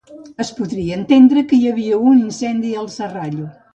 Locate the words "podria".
0.59-0.95